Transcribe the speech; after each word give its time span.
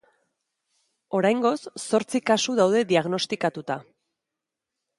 Oraingoz, 1.19 1.51
zortzi 1.85 2.21
kasu 2.31 2.57
daude 2.63 2.81
diagnostikatuta. 2.93 3.77